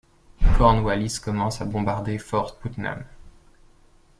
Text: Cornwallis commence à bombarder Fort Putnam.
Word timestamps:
Cornwallis 0.57 1.19
commence 1.23 1.61
à 1.61 1.65
bombarder 1.65 2.17
Fort 2.17 2.57
Putnam. 2.57 3.03